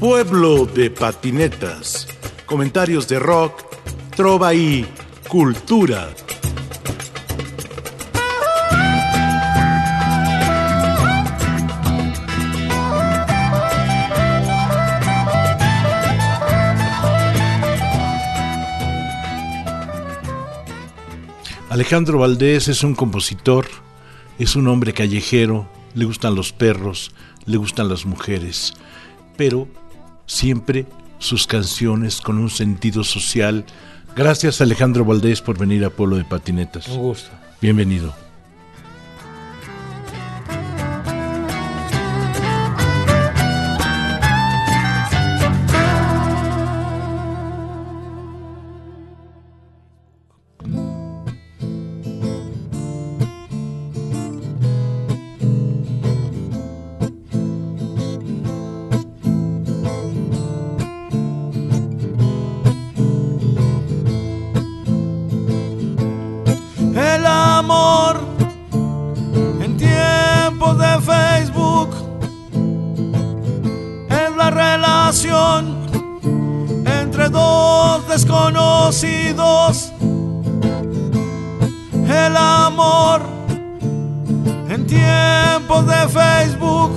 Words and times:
Pueblo 0.00 0.66
de 0.66 0.90
patinetas. 0.90 2.06
Comentarios 2.44 3.08
de 3.08 3.18
rock, 3.18 3.62
trova 4.14 4.52
y 4.52 4.86
cultura. 5.26 6.10
Alejandro 21.70 22.18
Valdés 22.18 22.68
es 22.68 22.84
un 22.84 22.94
compositor, 22.94 23.66
es 24.38 24.56
un 24.56 24.68
hombre 24.68 24.92
callejero, 24.92 25.66
le 25.94 26.04
gustan 26.04 26.34
los 26.34 26.52
perros, 26.52 27.12
le 27.46 27.56
gustan 27.56 27.88
las 27.88 28.04
mujeres, 28.04 28.74
pero 29.38 29.68
siempre 30.26 30.86
sus 31.18 31.46
canciones 31.46 32.20
con 32.20 32.38
un 32.38 32.50
sentido 32.50 33.04
social. 33.04 33.64
Gracias 34.14 34.60
Alejandro 34.60 35.04
Valdés 35.04 35.40
por 35.40 35.58
venir 35.58 35.84
a 35.84 35.90
Pueblo 35.90 36.16
de 36.16 36.24
Patinetas. 36.24 36.88
Un 36.88 36.98
gusto. 36.98 37.30
Bienvenido. 37.60 38.25
desconocidos. 78.16 79.92
El 82.08 82.34
amor 82.34 83.20
en 84.70 84.86
tiempos 84.86 85.86
de 85.86 86.08
Facebook 86.08 86.92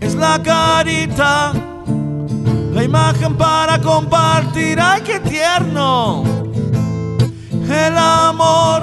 es 0.00 0.14
la 0.16 0.42
carita, 0.42 1.54
la 2.74 2.84
imagen 2.84 3.38
para 3.38 3.80
compartir. 3.80 4.78
¡Ay, 4.78 5.00
qué 5.00 5.18
tierno! 5.20 6.24
El 7.70 7.96
amor 7.96 8.82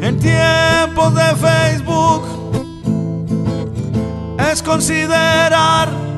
en 0.00 0.18
tiempos 0.18 1.14
de 1.14 1.28
Facebook 1.36 2.22
es 4.50 4.60
considerar 4.64 6.11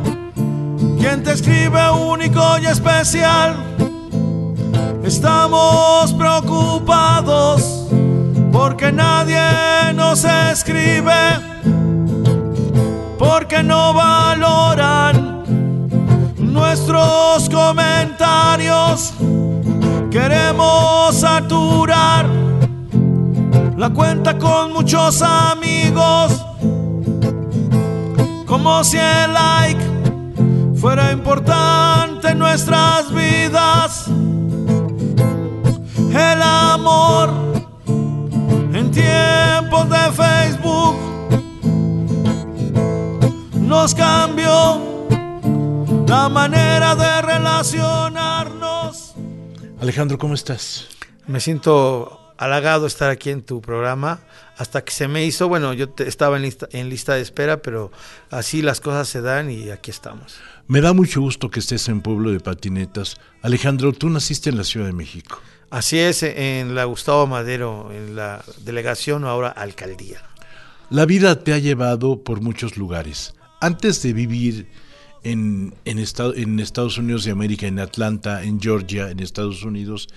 Estamos 5.05 6.15
preocupados 6.15 7.87
porque 8.51 8.91
nadie 8.91 9.39
nos 9.95 10.25
escribe, 10.25 11.13
porque 13.19 13.63
no 13.63 13.93
valoran 13.93 15.45
nuestros 16.39 17.51
comentarios. 17.51 19.13
Queremos 20.11 21.15
saturar 21.15 22.27
la 23.77 23.91
cuenta 23.91 24.39
con 24.39 24.73
muchos 24.73 25.21
amigos, 25.21 26.45
como 28.47 28.83
si 28.85 28.97
el 28.97 29.33
like 29.35 29.84
fuera 30.85 31.13
importante 31.13 32.29
en 32.29 32.39
nuestras 32.39 33.11
vidas. 33.11 34.07
El 36.11 36.43
amor 36.43 37.31
en 38.75 38.91
tiempos 38.91 39.89
de 39.89 40.13
Facebook 40.13 40.97
nos 43.61 43.95
cambió 43.95 45.07
la 46.07 46.29
manera 46.29 46.95
de 46.95 47.23
relacionarnos. 47.23 49.15
Alejandro, 49.81 50.19
¿cómo 50.19 50.35
estás? 50.35 50.89
Me 51.27 51.41
siento 51.41 52.21
halagado 52.37 52.87
estar 52.87 53.09
aquí 53.09 53.31
en 53.31 53.43
tu 53.43 53.63
programa 53.63 54.21
hasta 54.59 54.85
que 54.85 54.93
se 54.93 55.09
me 55.09 55.25
hizo, 55.25 55.49
bueno, 55.49 55.73
yo 55.73 55.95
estaba 55.97 56.37
en 56.37 56.43
lista, 56.43 56.69
en 56.73 56.91
lista 56.91 57.15
de 57.15 57.23
espera, 57.23 57.63
pero 57.63 57.91
así 58.31 58.61
las 58.61 58.83
cosas 58.83 59.09
se 59.09 59.23
dan 59.23 59.51
y 59.51 59.71
aquí 59.71 59.91
estamos. 59.91 60.37
Me 60.67 60.81
da 60.81 60.95
mucho 60.95 61.21
gusto 61.21 61.51
que 61.51 61.61
estés 61.61 61.89
en 61.89 62.01
Pueblo 62.01 62.31
de 62.31 62.41
Patinetas. 62.41 63.17
Alejandro, 63.43 63.93
tú 63.93 64.09
naciste 64.09 64.49
en 64.49 64.57
la 64.57 64.65
Ciudad 64.65 64.87
de 64.87 64.95
México. 64.95 65.39
Así 65.69 65.99
es, 65.99 66.23
en 66.23 66.75
la 66.75 66.85
Gustavo 66.85 67.27
Madero, 67.27 67.91
en 67.93 68.17
la 68.17 68.43
delegación 68.65 69.25
o 69.25 69.29
ahora 69.29 69.51
alcaldía. 69.51 70.23
La 70.89 71.05
vida 71.05 71.43
te 71.45 71.53
ha 71.53 71.59
llevado 71.59 72.25
por 72.25 72.41
muchos 72.41 72.79
lugares. 72.79 73.35
Antes 73.61 74.03
de 74.03 74.15
vivir 74.15 74.69
en, 75.23 75.75
en, 75.85 75.99
en 75.99 76.61
Estados 76.61 76.97
Unidos 76.97 77.25
de 77.25 77.33
América, 77.33 77.67
en 77.67 77.79
Atlanta, 77.79 78.43
en 78.43 78.59
Georgia, 78.59 79.11
en 79.11 79.21
Estados 79.21 79.65
Unidos, 79.65 80.09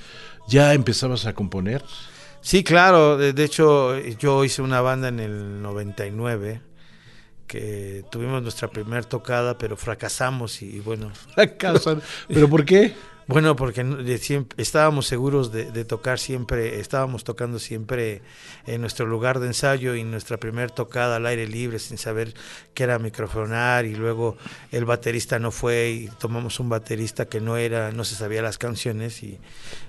¿ya 0.48 0.74
empezabas 0.74 1.26
a 1.26 1.34
componer? 1.34 1.84
Sí, 2.40 2.64
claro. 2.64 3.18
De, 3.18 3.44
hecho, 3.44 4.00
yo 4.00 4.46
hice 4.46 4.62
una 4.62 4.80
banda 4.80 5.10
en 5.10 5.20
el 5.20 5.62
99 5.62 6.62
que 7.48 8.04
tuvimos 8.12 8.42
nuestra 8.42 8.68
primera 8.68 9.02
tocada, 9.04 9.58
pero 9.58 9.78
fracasamos 9.78 10.62
y, 10.62 10.80
bueno. 10.80 11.12
Fracasan. 11.34 12.02
¿Pero 12.28 12.50
por 12.50 12.66
qué? 12.66 12.94
Bueno, 13.28 13.58
porque 13.58 13.86
estábamos 14.56 15.06
seguros 15.06 15.52
de, 15.52 15.84
tocar 15.84 16.18
siempre, 16.18 16.80
estábamos 16.80 17.26
tocando 17.26 17.60
siempre 17.60 18.22
en 18.66 18.80
nuestro 18.80 19.06
lugar 19.06 19.40
de 19.42 19.48
ensayo 19.48 19.96
y 19.96 20.06
nuestra 20.06 20.38
primera 20.38 20.70
tocada 20.70 21.18
al 21.18 21.26
aire 21.26 21.46
libre 21.46 21.78
sin 21.80 21.98
saber 21.98 22.34
qué 22.74 22.84
era 22.84 23.00
microfonar 23.00 23.86
y 23.86 23.96
luego 23.96 24.38
el 24.72 24.86
baterista 24.86 25.40
no 25.40 25.52
fue 25.52 25.90
y 25.90 26.08
tomamos 26.20 26.62
un 26.62 26.70
baterista 26.70 27.26
que 27.26 27.42
no 27.42 27.58
era, 27.58 27.92
no 27.92 28.06
se 28.06 28.16
sabía 28.16 28.42
las 28.42 28.58
canciones 28.58 29.22
y 29.24 29.40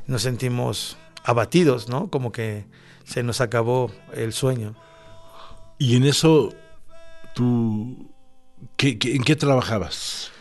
nos 0.09 0.23
sentimos 0.23 0.99
abatidos, 1.23 1.89
¿no? 1.89 2.11
Como 2.11 2.33
que 2.33 2.65
se 3.05 3.23
nos 3.23 3.41
acabó 3.41 3.93
el 4.15 4.33
sueño. 4.33 4.75
Y 5.79 5.95
en 5.95 6.05
eso, 6.07 6.53
tú, 7.39 8.11
en 8.79 9.23
qué 9.23 9.37
trabajabas? 9.37 10.33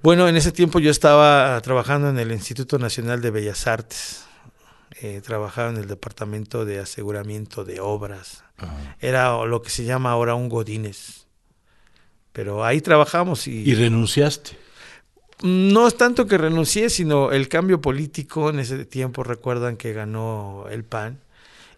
Bueno, 0.00 0.28
en 0.28 0.36
ese 0.36 0.52
tiempo 0.52 0.78
yo 0.78 0.92
estaba 0.92 1.60
trabajando 1.62 2.08
en 2.08 2.20
el 2.20 2.30
Instituto 2.30 2.78
Nacional 2.78 3.20
de 3.20 3.30
Bellas 3.32 3.66
Artes. 3.66 4.24
Eh, 5.02 5.20
trabajaba 5.24 5.70
en 5.70 5.76
el 5.76 5.88
departamento 5.88 6.64
de 6.64 6.78
aseguramiento 6.78 7.64
de 7.64 7.80
obras. 7.80 8.44
Era 9.00 9.44
lo 9.44 9.60
que 9.60 9.70
se 9.70 9.84
llama 9.84 10.12
ahora 10.12 10.36
un 10.36 10.48
Godínez. 10.48 11.26
Pero 12.32 12.64
ahí 12.64 12.80
trabajamos 12.80 13.48
y... 13.48 13.68
¿Y 13.68 13.74
renunciaste? 13.74 14.56
No 15.42 15.88
es 15.88 15.96
tanto 15.96 16.26
que 16.26 16.38
renuncié, 16.38 16.90
sino 16.90 17.32
el 17.32 17.48
cambio 17.48 17.80
político 17.80 18.50
en 18.50 18.60
ese 18.60 18.84
tiempo, 18.84 19.24
recuerdan 19.24 19.76
que 19.76 19.92
ganó 19.92 20.66
el 20.70 20.84
PAN. 20.84 21.23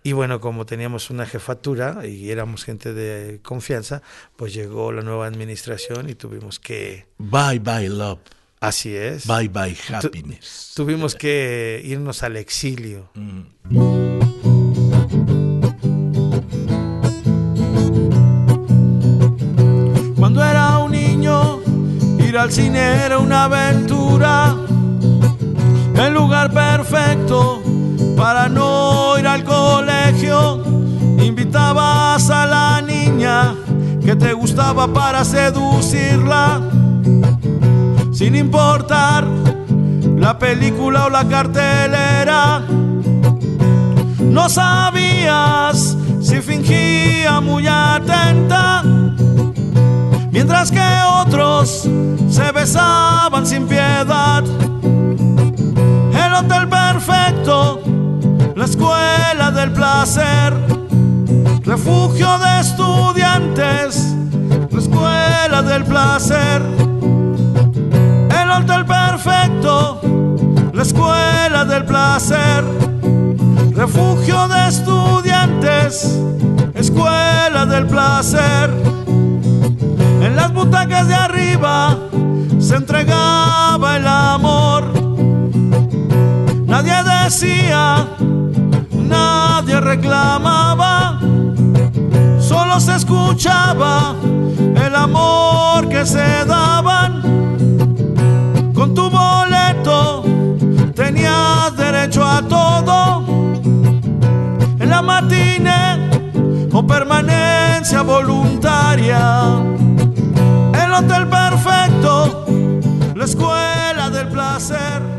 Y 0.07 0.13
bueno, 0.13 0.41
como 0.41 0.67
teníamos 0.67 1.11
una 1.11 1.27
jefatura 1.27 2.07
y 2.07 2.31
éramos 2.31 2.63
gente 2.63 2.95
de 2.95 3.41
confianza, 3.43 4.03
pues 4.37 4.55
llegó 4.55 4.93
la 4.93 5.03
nueva 5.03 5.27
administración 5.27 6.09
y 6.09 6.15
tuvimos 6.15 6.61
que... 6.61 7.09
Bye 7.19 7.59
bye 7.59 7.89
love. 7.89 8.21
Así 8.61 8.95
es. 8.95 9.27
Bye 9.27 9.49
bye 9.49 9.77
happiness. 9.93 10.75
tuvimos 10.77 11.17
que 11.17 11.83
irnos 11.85 12.23
al 12.23 12.37
exilio. 12.37 13.11
Mm. 13.15 13.41
Cuando 20.15 20.45
era 20.45 20.79
un 20.79 20.93
niño 20.93 21.63
al 22.39 22.53
cine 22.53 23.07
era 23.07 23.19
una 23.19 23.47
aventura, 23.47 24.55
el 25.97 26.15
lugar 26.15 26.53
perfecto 26.53 27.76
para 28.17 28.49
no 28.49 29.19
ir 29.19 29.27
al 29.27 29.45
colegio. 29.45 30.63
Invitabas 31.23 32.31
a 32.31 32.47
la 32.47 32.83
niña 32.83 33.55
que 34.05 34.15
te 34.17 34.33
gustaba 34.33 34.87
para 34.89 35.25
seducirla, 35.25 36.61
sin 38.13 38.37
importar 38.37 39.27
la 40.17 40.39
película 40.39 41.07
o 41.07 41.11
la 41.11 41.27
cartelera. 41.27 42.63
No 44.19 44.49
sabías 44.49 45.97
si 46.21 46.41
fingía 46.41 47.41
muy 47.41 47.67
atenta 47.67 48.83
mientras 50.37 50.71
que 50.71 50.83
otros 51.23 51.89
se 52.31 52.53
besaban 52.53 53.47
sin 53.47 53.67
piedad. 53.67 54.45
El 56.13 56.35
hotel 56.35 56.69
perfecto, 56.97 57.83
la 58.55 58.65
escuela 58.65 59.51
del 59.51 59.71
placer, 59.73 60.55
refugio 61.63 62.39
de 62.39 62.61
estudiantes, 62.61 64.15
la 64.71 64.79
escuela 64.79 65.63
del 65.63 65.85
placer. 65.85 66.63
El 68.41 68.51
hotel 68.51 68.87
perfecto, 68.87 70.01
la 70.73 70.83
escuela 70.83 71.67
del 71.67 71.85
placer, 71.85 72.65
refugio 73.75 74.49
de 74.49 74.69
estudiantes, 74.69 76.19
escuela 76.75 77.67
del 77.67 77.87
placer. 77.89 78.71
En 80.23 80.35
las 80.35 80.51
butacas 80.51 81.07
de 81.09 81.15
arriba 81.15 81.99
se 82.59 82.77
entregaba 82.77 83.97
el 83.99 84.07
amor. 84.07 84.96
Nadie 86.77 87.03
decía, 87.25 88.07
nadie 88.93 89.81
reclamaba, 89.81 91.19
solo 92.39 92.79
se 92.81 92.97
escuchaba 92.97 94.15
el 94.85 94.95
amor 94.95 95.89
que 95.89 96.05
se 96.05 96.45
daban. 96.45 97.23
Con 98.75 98.95
tu 98.95 99.09
boleto 99.09 100.23
tenías 100.95 101.75
derecho 101.79 102.23
a 102.23 102.43
todo. 102.43 103.25
En 104.79 104.91
la 104.91 105.01
matine 105.01 106.11
o 106.71 106.87
permanencia 106.87 108.03
voluntaria. 108.03 109.63
El 110.75 110.93
hotel 110.93 111.27
perfecto, 111.27 112.45
la 113.15 113.25
escuela 113.25 114.11
del 114.11 114.29
placer, 114.29 115.17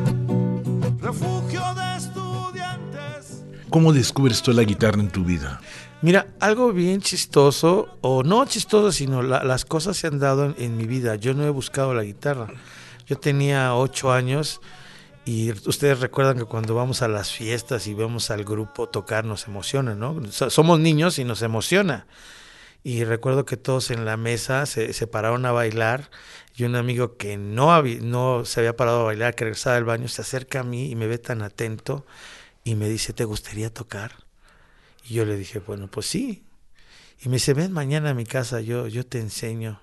refugio 1.08 1.62
de 1.76 1.98
estudiantes. 1.98 3.44
¿Cómo 3.70 3.94
descubres 3.94 4.42
tú 4.42 4.52
la 4.52 4.64
guitarra 4.64 5.00
en 5.00 5.10
tu 5.10 5.24
vida? 5.24 5.62
Mira, 6.02 6.28
algo 6.40 6.74
bien 6.74 7.02
chistoso, 7.02 7.98
o 8.02 8.24
no 8.24 8.46
chistoso, 8.46 8.92
sino 8.92 9.22
la- 9.24 9.44
las 9.44 9.64
cosas 9.66 9.96
se 9.98 10.08
han 10.08 10.20
dado 10.20 10.46
en, 10.46 10.56
en 10.58 10.78
mi 10.78 10.86
vida. 10.86 11.16
Yo 11.16 11.34
no 11.34 11.46
he 11.46 11.50
buscado 11.50 11.94
la 11.94 12.04
guitarra. 12.04 12.48
Yo 13.08 13.18
tenía 13.18 13.74
ocho 13.74 14.12
años 14.12 14.60
y 15.26 15.52
ustedes 15.68 16.00
recuerdan 16.02 16.38
que 16.38 16.44
cuando 16.46 16.76
vamos 16.76 17.02
a 17.02 17.08
las 17.08 17.32
fiestas 17.32 17.88
y 17.88 17.94
vemos 17.94 18.30
al 18.30 18.44
grupo 18.44 18.88
tocar 18.90 19.24
nos 19.26 19.48
emociona, 19.48 19.96
¿no? 19.96 20.22
So- 20.30 20.50
Somos 20.50 20.80
niños 20.80 21.20
y 21.20 21.24
nos 21.24 21.42
emociona. 21.42 22.06
Y 22.84 23.04
recuerdo 23.04 23.46
que 23.46 23.58
todos 23.58 23.92
en 23.92 24.06
la 24.06 24.18
mesa 24.18 24.66
se, 24.66 24.94
se 24.94 25.08
pararon 25.08 25.46
a 25.46 25.52
bailar 25.52 26.10
y 26.56 26.64
un 26.64 26.76
amigo 26.76 27.18
que 27.18 27.38
no, 27.38 27.74
había- 27.74 28.00
no 28.02 28.46
se 28.46 28.62
había 28.62 28.76
parado 28.78 29.02
a 29.02 29.06
bailar, 29.06 29.36
que 29.36 29.44
regresaba 29.46 29.76
del 29.76 29.86
baño, 29.86 30.08
se 30.08 30.22
acerca 30.22 30.62
a 30.62 30.64
mí 30.64 30.90
y 30.92 30.96
me 30.96 31.08
ve 31.08 31.18
tan 31.18 31.42
atento 31.42 32.06
y 32.64 32.76
me 32.76 32.90
dice, 32.90 33.14
¿te 33.14 33.26
gustaría 33.26 33.74
tocar? 33.74 34.14
Y 35.10 35.16
yo 35.16 35.26
le 35.26 35.38
dije, 35.38 35.60
bueno, 35.60 35.90
pues 35.90 36.08
sí. 36.08 36.44
Y 37.22 37.30
me 37.30 37.36
dice, 37.38 37.54
ven 37.56 37.74
mañana 37.74 38.12
a 38.12 38.14
mi 38.16 38.26
casa, 38.26 38.62
yo, 38.62 38.88
yo 38.88 39.06
te 39.06 39.20
enseño. 39.20 39.82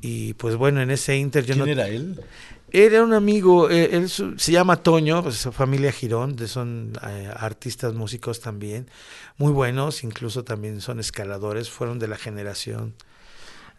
Y 0.00 0.34
pues 0.34 0.56
bueno, 0.56 0.80
en 0.82 0.90
ese 0.90 1.16
inter 1.16 1.44
yo 1.44 1.54
¿Quién 1.54 1.66
no... 1.66 1.68
era 1.68 1.88
él? 1.88 2.20
Era 2.74 3.02
un 3.02 3.12
amigo, 3.12 3.68
eh, 3.68 3.90
él 3.92 4.08
su- 4.08 4.38
se 4.38 4.52
llama 4.52 4.82
Toño, 4.82 5.22
pues, 5.22 5.36
su 5.36 5.52
familia 5.52 5.92
Girón, 5.92 6.36
de, 6.36 6.48
son 6.48 6.92
eh, 7.06 7.30
artistas 7.36 7.92
músicos 7.92 8.40
también, 8.40 8.88
muy 9.36 9.52
buenos, 9.52 10.04
incluso 10.04 10.42
también 10.42 10.80
son 10.80 10.98
escaladores, 10.98 11.68
fueron 11.68 11.98
de 11.98 12.08
la 12.08 12.16
generación 12.16 12.94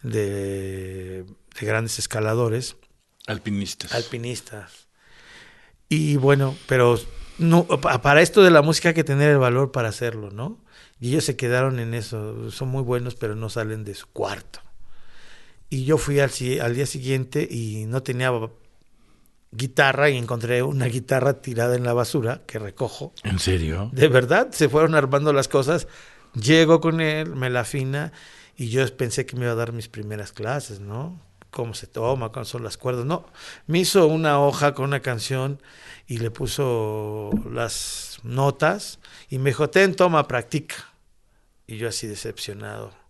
de, 0.03 1.23
de 1.23 1.65
grandes 1.65 1.97
escaladores, 1.99 2.75
Alpinistas. 3.25 3.93
alpinistas. 3.93 4.87
Y 5.89 6.17
bueno, 6.17 6.55
pero 6.67 6.99
no, 7.39 7.65
pa- 7.65 8.01
para 8.01 8.21
esto 8.21 8.43
de 8.43 8.51
la 8.51 8.61
música 8.61 8.89
hay 8.89 8.95
que 8.95 9.03
tener 9.03 9.29
el 9.31 9.37
valor 9.37 9.71
para 9.71 9.89
hacerlo, 9.89 10.29
¿no? 10.31 10.59
Y 10.99 11.09
ellos 11.09 11.23
se 11.25 11.35
quedaron 11.35 11.79
en 11.79 11.93
eso, 11.93 12.51
son 12.51 12.69
muy 12.69 12.83
buenos, 12.83 13.15
pero 13.15 13.35
no 13.35 13.49
salen 13.49 13.83
de 13.83 13.95
su 13.95 14.07
cuarto. 14.07 14.59
Y 15.69 15.85
yo 15.85 15.97
fui 15.97 16.19
al, 16.19 16.31
al 16.61 16.75
día 16.75 16.85
siguiente 16.85 17.47
y 17.49 17.85
no 17.87 18.03
tenía 18.03 18.31
guitarra 19.55 20.09
y 20.09 20.17
encontré 20.17 20.63
una 20.63 20.85
guitarra 20.85 21.41
tirada 21.41 21.75
en 21.75 21.83
la 21.83 21.93
basura 21.93 22.41
que 22.45 22.59
recojo. 22.59 23.13
¿En 23.23 23.39
serio? 23.39 23.89
De 23.93 24.07
verdad, 24.07 24.51
se 24.51 24.69
fueron 24.69 24.95
armando 24.95 25.33
las 25.33 25.47
cosas. 25.47 25.87
Llego 26.33 26.81
con 26.81 27.01
él, 27.01 27.35
me 27.35 27.49
la 27.49 27.61
afina 27.61 28.11
y 28.57 28.69
yo 28.69 28.85
pensé 28.95 29.25
que 29.25 29.35
me 29.35 29.43
iba 29.43 29.51
a 29.51 29.55
dar 29.55 29.71
mis 29.71 29.87
primeras 29.87 30.31
clases, 30.31 30.79
¿no? 30.79 31.19
Cómo 31.51 31.75
se 31.75 31.85
toma, 31.85 32.29
cuáles 32.29 32.49
son 32.49 32.63
las 32.63 32.77
cuerdas. 32.77 33.05
No, 33.05 33.25
me 33.67 33.79
hizo 33.79 34.07
una 34.07 34.39
hoja 34.39 34.73
con 34.73 34.85
una 34.85 35.01
canción 35.01 35.61
y 36.07 36.17
le 36.17 36.31
puso 36.31 37.29
las 37.51 38.19
notas 38.23 38.99
y 39.29 39.37
me 39.37 39.51
dijo, 39.51 39.69
ten, 39.69 39.95
toma, 39.95 40.27
practica. 40.27 40.75
Y 41.67 41.77
yo 41.77 41.87
así 41.87 42.07
decepcionado. 42.07 43.02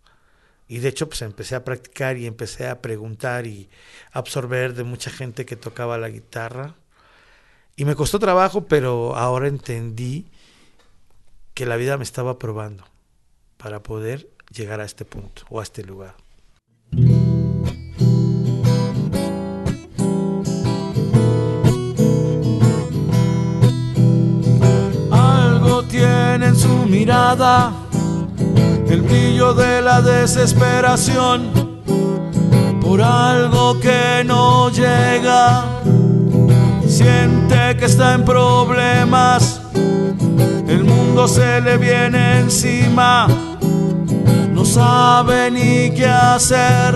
Y 0.67 0.79
de 0.79 0.89
hecho, 0.89 1.07
pues 1.07 1.21
empecé 1.21 1.55
a 1.55 1.63
practicar 1.63 2.17
y 2.17 2.25
empecé 2.25 2.67
a 2.67 2.81
preguntar 2.81 3.45
y 3.45 3.69
absorber 4.11 4.73
de 4.73 4.83
mucha 4.83 5.11
gente 5.11 5.45
que 5.45 5.55
tocaba 5.55 5.97
la 5.97 6.09
guitarra. 6.09 6.75
Y 7.75 7.85
me 7.85 7.95
costó 7.95 8.19
trabajo, 8.19 8.65
pero 8.65 9.15
ahora 9.15 9.47
entendí 9.47 10.27
que 11.53 11.65
la 11.65 11.75
vida 11.75 11.97
me 11.97 12.03
estaba 12.03 12.39
probando 12.39 12.85
para 13.57 13.83
poder 13.83 14.29
llegar 14.51 14.79
a 14.79 14.85
este 14.85 15.05
punto 15.05 15.43
o 15.49 15.59
a 15.59 15.63
este 15.63 15.83
lugar. 15.83 16.15
Algo 25.11 25.83
tiene 25.87 26.47
en 26.47 26.55
su 26.55 26.69
mirada 26.85 27.82
el 28.93 29.01
brillo 29.01 29.55
de 29.55 29.81
la 29.81 30.01
desesperación 30.01 31.51
por 32.79 33.01
algo 33.01 33.79
que 33.79 34.23
no 34.23 34.69
llega. 34.69 35.65
Siente 36.87 37.75
que 37.77 37.85
está 37.85 38.13
en 38.13 38.23
problemas, 38.23 39.61
el 40.67 40.83
mundo 40.83 41.27
se 41.27 41.59
le 41.61 41.77
viene 41.77 42.41
encima, 42.41 43.27
no 44.51 44.63
sabe 44.63 45.49
ni 45.49 45.89
qué 45.95 46.07
hacer. 46.07 46.95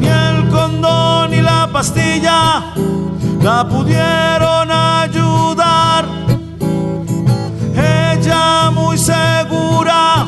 Ni 0.00 0.08
el 0.08 0.48
condón 0.48 1.30
ni 1.30 1.40
la 1.40 1.70
pastilla 1.72 2.74
la 3.42 3.68
pudieron 3.68 4.72
ayudar. 4.72 6.04
Ella 7.76 8.70
muy 8.72 8.98
segura, 8.98 10.25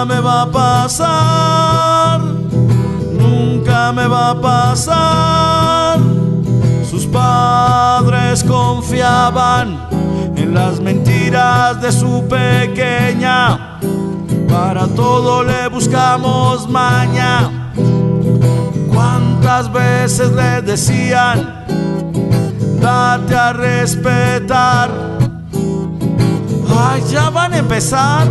nunca 0.00 0.14
me 0.14 0.20
va 0.20 0.42
a 0.42 0.50
pasar, 0.50 2.20
nunca 3.12 3.92
me 3.92 4.06
va 4.06 4.30
a 4.30 4.40
pasar. 4.40 5.98
Sus 6.88 7.04
padres 7.06 8.42
confiaban 8.44 9.78
en 10.36 10.54
las 10.54 10.80
mentiras 10.80 11.82
de 11.82 11.92
su 11.92 12.26
pequeña, 12.28 13.78
para 14.48 14.86
todo 14.86 15.42
le 15.42 15.68
buscamos 15.68 16.66
maña. 16.68 17.72
¿Cuántas 18.88 19.70
veces 19.70 20.32
le 20.32 20.62
decían, 20.62 21.66
date 22.80 23.36
a 23.36 23.52
respetar? 23.52 24.90
Ay, 26.68 27.02
ya 27.10 27.28
van 27.28 27.52
a 27.52 27.58
empezar. 27.58 28.26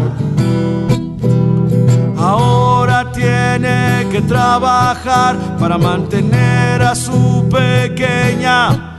Ahora 2.20 3.12
tiene 3.14 4.08
que 4.12 4.22
trabajar 4.22 5.38
para 5.58 5.78
mantener 5.78 6.82
a 6.82 6.94
su 6.94 7.48
pequeña. 7.50 8.98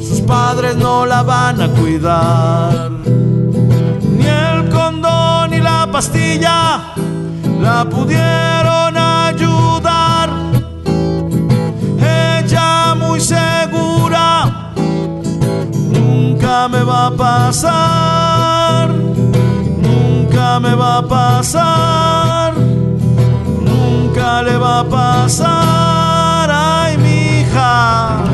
Sus 0.00 0.20
padres 0.22 0.76
no 0.76 1.06
la 1.06 1.22
van 1.22 1.62
a 1.62 1.68
cuidar. 1.68 2.90
Ni 2.90 4.26
el 4.26 4.68
condón 4.68 5.50
ni 5.52 5.60
la 5.60 5.88
pastilla 5.90 6.94
la 7.60 7.84
pudieron 7.84 8.96
ayudar. 8.98 10.30
Ella 12.00 12.94
muy 12.96 13.20
segura 13.20 14.72
nunca 15.92 16.68
me 16.68 16.82
va 16.82 17.06
a 17.06 17.10
pasar, 17.10 18.23
nunca 20.54 20.68
me 20.68 20.76
va 20.76 20.98
a 20.98 21.08
pasar, 21.08 22.54
nunca 22.56 24.42
le 24.42 24.56
va 24.56 24.80
a 24.80 24.88
pasar, 24.88 26.50
ay 26.52 26.96
mi 26.98 27.40
hija. 27.40 28.24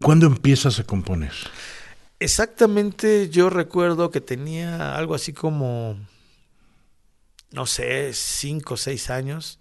¿Cuándo 0.00 0.26
empiezas 0.26 0.78
a 0.78 0.84
componer? 0.84 1.32
Exactamente, 2.20 3.28
yo 3.28 3.50
recuerdo 3.50 4.10
que 4.12 4.20
tenía 4.20 4.94
algo 4.94 5.16
así 5.16 5.32
como, 5.32 5.96
no 7.50 7.66
sé, 7.66 8.12
cinco 8.12 8.74
o 8.74 8.76
seis 8.76 9.10
años. 9.10 9.58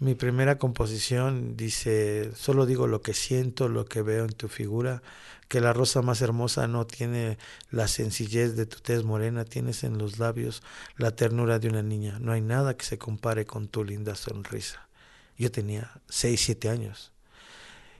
Mi 0.00 0.14
primera 0.14 0.58
composición 0.58 1.56
dice, 1.56 2.30
solo 2.34 2.66
digo 2.66 2.86
lo 2.88 3.00
que 3.00 3.14
siento, 3.14 3.68
lo 3.68 3.84
que 3.84 4.02
veo 4.02 4.24
en 4.24 4.32
tu 4.32 4.48
figura, 4.48 5.02
que 5.48 5.60
la 5.60 5.72
rosa 5.72 6.02
más 6.02 6.20
hermosa 6.20 6.68
no 6.68 6.86
tiene 6.86 7.38
la 7.70 7.88
sencillez 7.88 8.54
de 8.54 8.66
tu 8.66 8.80
tez 8.80 9.02
morena, 9.02 9.44
tienes 9.44 9.82
en 9.82 9.98
los 9.98 10.18
labios 10.18 10.62
la 10.96 11.10
ternura 11.16 11.58
de 11.58 11.68
una 11.68 11.82
niña, 11.82 12.18
no 12.20 12.32
hay 12.32 12.42
nada 12.42 12.76
que 12.76 12.84
se 12.84 12.98
compare 12.98 13.46
con 13.46 13.68
tu 13.68 13.82
linda 13.82 14.14
sonrisa. 14.14 14.88
Yo 15.36 15.50
tenía 15.50 16.00
seis, 16.08 16.42
siete 16.44 16.68
años. 16.68 17.12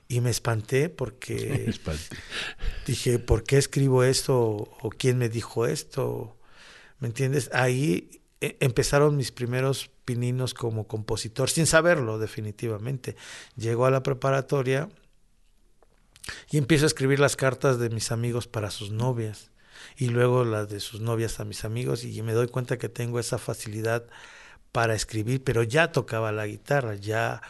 Y 0.07 0.21
me 0.21 0.29
espanté 0.29 0.89
porque 0.89 1.73
dije, 2.87 3.19
¿por 3.19 3.43
qué 3.43 3.57
escribo 3.57 4.03
esto? 4.03 4.35
¿O 4.81 4.89
quién 4.89 5.17
me 5.17 5.29
dijo 5.29 5.65
esto? 5.65 6.35
¿Me 6.99 7.07
entiendes? 7.07 7.49
Ahí 7.53 8.21
eh, 8.41 8.57
empezaron 8.59 9.15
mis 9.15 9.31
primeros 9.31 9.89
pininos 10.05 10.53
como 10.53 10.87
compositor, 10.87 11.49
sin 11.49 11.67
saberlo 11.67 12.19
definitivamente. 12.19 13.15
Llegó 13.55 13.85
a 13.85 13.91
la 13.91 14.03
preparatoria 14.03 14.89
y 16.51 16.57
empiezo 16.57 16.85
a 16.85 16.87
escribir 16.87 17.19
las 17.19 17.35
cartas 17.35 17.79
de 17.79 17.89
mis 17.89 18.11
amigos 18.11 18.47
para 18.47 18.71
sus 18.71 18.91
novias 18.91 19.51
y 19.97 20.07
luego 20.07 20.43
las 20.43 20.69
de 20.69 20.79
sus 20.79 21.01
novias 21.01 21.39
a 21.39 21.45
mis 21.45 21.65
amigos 21.65 22.03
y 22.03 22.21
me 22.21 22.33
doy 22.33 22.47
cuenta 22.47 22.77
que 22.77 22.89
tengo 22.89 23.19
esa 23.19 23.37
facilidad 23.37 24.05
para 24.71 24.93
escribir, 24.93 25.43
pero 25.43 25.63
ya 25.63 25.91
tocaba 25.91 26.31
la 26.31 26.45
guitarra, 26.45 26.95
ya 26.95 27.41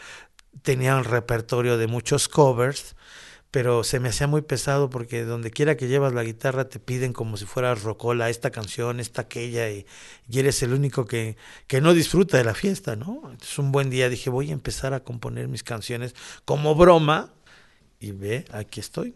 tenía 0.62 0.96
un 0.96 1.04
repertorio 1.04 1.78
de 1.78 1.88
muchos 1.88 2.28
covers, 2.28 2.96
pero 3.52 3.84
se 3.84 4.00
me 4.00 4.10
hacía 4.10 4.28
muy 4.28 4.42
pesado 4.44 4.90
porque 4.90 5.24
donde 5.24 5.50
quiera 5.50 5.76
que 5.76 5.88
llevas 5.88 6.14
la 6.14 6.24
guitarra 6.24 6.70
te 6.70 6.80
piden 6.80 7.14
como 7.14 7.36
si 7.36 7.46
fueras 7.46 7.82
rocola, 7.82 8.30
esta 8.30 8.52
canción, 8.52 9.00
esta 9.00 9.24
aquella, 9.24 9.70
y, 9.72 9.86
eres 10.32 10.62
el 10.62 10.74
único 10.74 11.06
que, 11.06 11.36
que, 11.68 11.82
no 11.82 11.94
disfruta 11.94 12.38
de 12.38 12.44
la 12.44 12.54
fiesta, 12.54 12.96
¿no? 12.96 13.22
Entonces 13.24 13.58
un 13.58 13.72
buen 13.72 13.90
día 13.90 14.08
dije, 14.08 14.30
voy 14.30 14.52
a 14.52 14.54
empezar 14.54 14.94
a 14.94 15.04
componer 15.04 15.48
mis 15.48 15.64
canciones 15.64 16.16
como 16.46 16.76
broma, 16.76 17.34
y 18.00 18.12
ve, 18.12 18.46
aquí 18.52 18.80
estoy. 18.80 19.14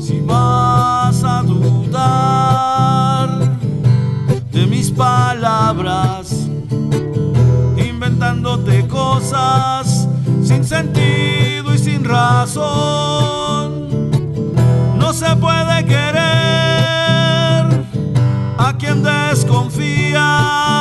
Si 0.00 0.20
vas 0.20 1.22
a 1.22 1.42
dudar 1.42 3.28
de 4.50 4.66
mis 4.66 4.90
palabras, 4.90 6.48
inventándote 7.76 8.88
cosas 8.88 10.08
sin 10.42 10.64
sentido 10.64 11.74
y 11.74 11.78
sin 11.78 12.04
razón. 12.04 13.90
No 14.98 15.12
se 15.12 15.36
puede 15.36 15.84
querer 15.84 16.22
a 18.58 18.74
quien 18.78 19.02
desconfía. 19.02 20.71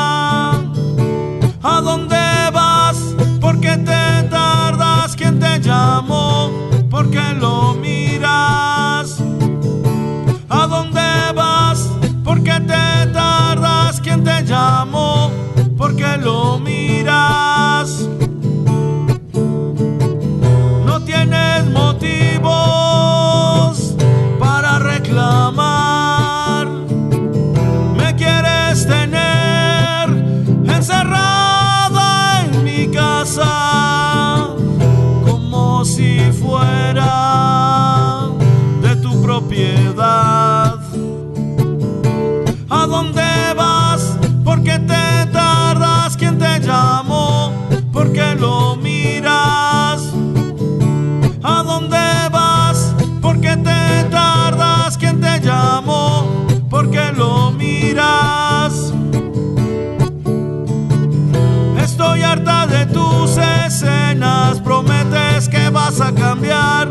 Prometes 64.63 65.49
que 65.49 65.69
vas 65.69 65.99
a 66.01 66.13
cambiar. 66.13 66.87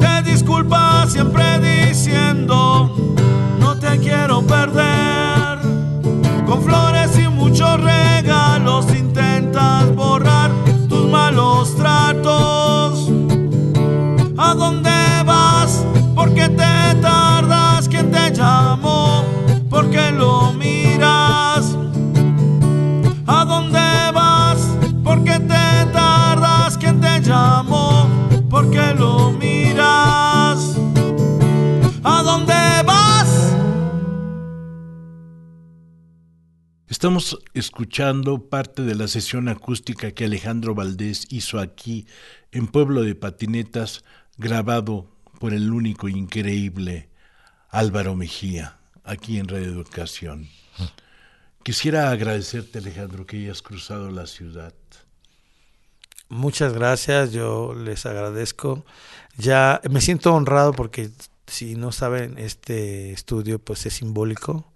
Te 0.00 0.30
disculpas 0.30 1.12
siempre 1.12 1.58
diciendo, 1.58 3.09
Estamos 37.00 37.38
escuchando 37.54 38.50
parte 38.50 38.82
de 38.82 38.94
la 38.94 39.08
sesión 39.08 39.48
acústica 39.48 40.10
que 40.10 40.26
Alejandro 40.26 40.74
Valdés 40.74 41.26
hizo 41.30 41.58
aquí 41.58 42.06
en 42.52 42.66
Pueblo 42.66 43.00
de 43.00 43.14
Patinetas, 43.14 44.04
grabado 44.36 45.10
por 45.38 45.54
el 45.54 45.72
único 45.72 46.10
increíble 46.10 47.08
Álvaro 47.70 48.16
Mejía, 48.16 48.80
aquí 49.02 49.38
en 49.38 49.48
Radio 49.48 49.68
Educación. 49.68 50.50
Quisiera 51.62 52.10
agradecerte, 52.10 52.80
Alejandro, 52.80 53.24
que 53.24 53.38
hayas 53.38 53.62
cruzado 53.62 54.10
la 54.10 54.26
ciudad. 54.26 54.74
Muchas 56.28 56.74
gracias, 56.74 57.32
yo 57.32 57.72
les 57.72 58.04
agradezco. 58.04 58.84
Ya 59.38 59.80
me 59.90 60.02
siento 60.02 60.34
honrado 60.34 60.74
porque 60.74 61.10
si 61.46 61.76
no 61.76 61.92
saben, 61.92 62.36
este 62.36 63.12
estudio 63.12 63.58
pues 63.58 63.86
es 63.86 63.94
simbólico. 63.94 64.69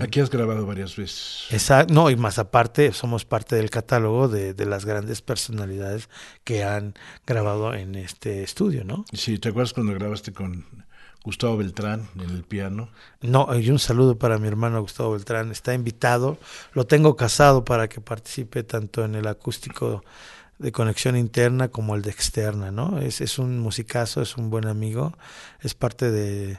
Aquí 0.00 0.20
has 0.20 0.30
grabado 0.30 0.64
varias 0.66 0.96
veces. 0.96 1.46
Esa, 1.50 1.84
no, 1.84 2.10
y 2.10 2.16
más 2.16 2.38
aparte, 2.38 2.92
somos 2.92 3.24
parte 3.24 3.56
del 3.56 3.70
catálogo 3.70 4.28
de, 4.28 4.54
de, 4.54 4.66
las 4.66 4.84
grandes 4.84 5.22
personalidades 5.22 6.08
que 6.44 6.62
han 6.62 6.94
grabado 7.26 7.74
en 7.74 7.96
este 7.96 8.42
estudio, 8.42 8.84
¿no? 8.84 9.04
Sí, 9.12 9.38
¿te 9.38 9.48
acuerdas 9.48 9.72
cuando 9.72 9.92
grabaste 9.94 10.32
con 10.32 10.64
Gustavo 11.24 11.56
Beltrán 11.56 12.08
en 12.16 12.30
el 12.30 12.44
piano? 12.44 12.90
No, 13.20 13.48
y 13.58 13.70
un 13.70 13.78
saludo 13.78 14.18
para 14.18 14.38
mi 14.38 14.48
hermano 14.48 14.80
Gustavo 14.80 15.12
Beltrán, 15.12 15.50
está 15.50 15.74
invitado, 15.74 16.38
lo 16.72 16.86
tengo 16.86 17.16
casado 17.16 17.64
para 17.64 17.88
que 17.88 18.00
participe 18.00 18.62
tanto 18.62 19.04
en 19.04 19.14
el 19.14 19.26
acústico 19.26 20.04
de 20.58 20.72
conexión 20.72 21.16
interna 21.16 21.68
como 21.68 21.94
el 21.94 22.02
de 22.02 22.10
externa, 22.10 22.70
¿no? 22.70 22.98
Es, 22.98 23.20
es 23.20 23.38
un 23.38 23.58
musicazo, 23.58 24.20
es 24.20 24.36
un 24.36 24.50
buen 24.50 24.66
amigo, 24.66 25.14
es 25.60 25.74
parte 25.74 26.10
de, 26.10 26.58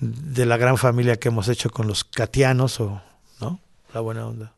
de 0.00 0.46
la 0.46 0.56
gran 0.56 0.78
familia 0.78 1.16
que 1.16 1.28
hemos 1.28 1.48
hecho 1.48 1.70
con 1.70 1.86
los 1.86 2.04
catianos, 2.04 2.80
o, 2.80 3.00
¿no? 3.40 3.60
La 3.92 4.00
buena 4.00 4.26
onda. 4.26 4.54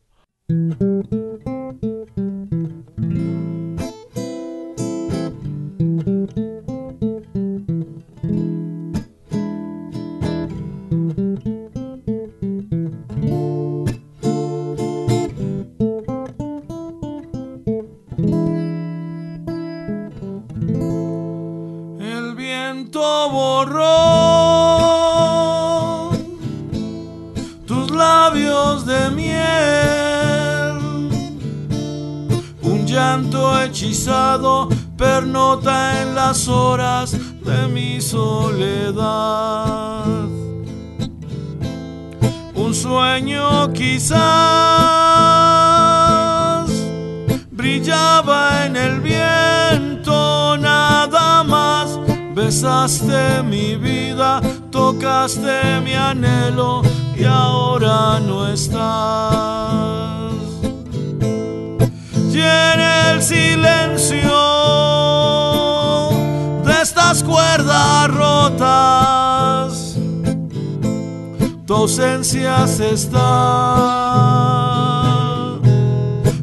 Hechizado 33.63 34.69
pernota 34.97 36.01
en 36.01 36.15
las 36.15 36.47
horas 36.47 37.11
de 37.11 37.67
mi 37.67 38.01
soledad. 38.01 39.03
Un 42.55 42.73
sueño 42.73 43.71
quizás 43.73 44.19
brillaba 47.51 48.65
en 48.65 48.75
el 48.75 48.99
viento, 49.01 50.57
nada 50.57 51.43
más. 51.43 51.99
Besaste 52.33 53.43
mi 53.43 53.75
vida, 53.75 54.41
tocaste 54.71 55.81
mi 55.83 55.93
anhelo 55.93 56.81
y 57.15 57.25
ahora 57.25 58.19
no 58.19 58.47
estás 58.47 60.22
en 62.41 62.79
el 62.79 63.21
silencio 63.21 64.31
de 66.63 66.81
estas 66.81 67.23
cuerdas 67.23 68.07
rotas, 68.07 69.97
tu 71.65 71.73
ausencia 71.73 72.65
se 72.67 72.93
está 72.93 73.19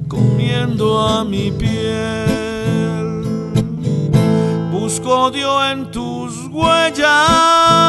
comiendo 0.09 1.01
a 1.01 1.25
mi 1.25 1.51
piel. 1.51 3.23
Busco 4.71 5.31
Dios 5.31 5.65
en 5.73 5.91
tus 5.91 6.47
huellas 6.49 7.80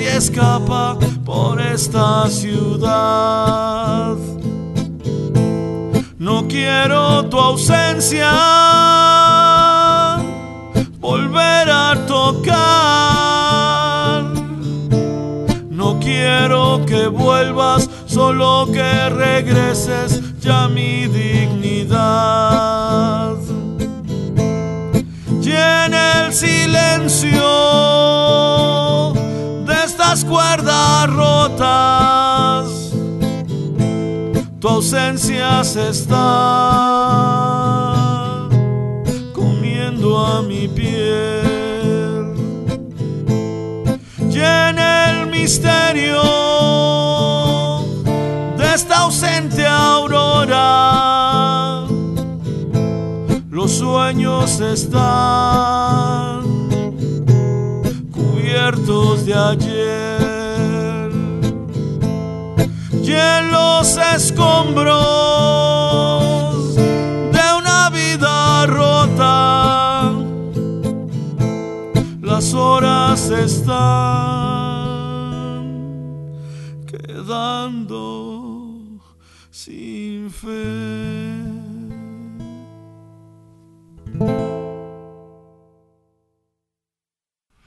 y 0.00 0.04
escapa 0.04 0.98
por 1.24 1.60
esta 1.60 2.28
ciudad. 2.28 4.16
No 6.18 6.48
quiero 6.48 7.26
tu 7.26 7.38
ausencia, 7.38 8.32
volver 10.98 11.70
a 11.70 12.06
tocar. 12.06 12.62
No 15.70 15.98
quiero 16.00 16.84
que 16.86 17.08
vuelvas, 17.08 17.90
solo 18.06 18.68
que 18.72 19.10
regreses 19.10 20.20
ya 20.40 20.68
mi 20.68 21.06
dignidad 21.08 22.42
en 25.54 25.94
el 25.94 26.32
silencio 26.32 27.42
estas 30.02 30.24
cuerdas 30.24 31.08
rotas, 31.10 32.66
tu 34.58 34.68
ausencia 34.68 35.62
se 35.62 35.90
está 35.90 36.18
comiendo 39.32 40.18
a 40.18 40.42
mi 40.42 40.66
piel. 40.66 42.34
En 44.34 44.76
el 44.76 45.28
misterio 45.28 46.20
de 48.56 48.74
esta 48.74 49.02
ausente 49.02 49.64
aurora, 49.64 50.66
los 53.50 53.70
sueños 53.70 54.58
están 54.58 56.31
cubiertos 58.62 59.26
de 59.26 59.34
ayer. 59.34 61.10
Y 63.02 63.12
en 63.12 63.50
los 63.50 63.96
escombros 63.96 64.94
de 66.76 67.54
una 67.58 67.90
vida 67.90 68.66
rota 68.66 70.12
las 72.20 72.54
horas 72.54 73.30
están 73.30 74.51